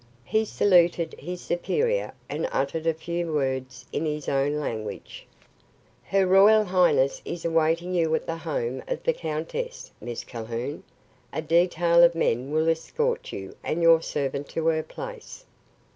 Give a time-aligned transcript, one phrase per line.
[0.25, 5.27] He saluted his superior and uttered a few words in his own language.
[6.05, 10.81] "Her royal highness is awaiting you at the home of the countess, Miss Calhoun.
[11.31, 15.45] A detail of men will escort you and your servant to her place."